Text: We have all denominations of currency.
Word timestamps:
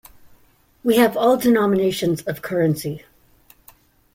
We 0.83 0.95
have 0.97 1.15
all 1.15 1.37
denominations 1.37 2.23
of 2.23 2.41
currency. 2.41 3.05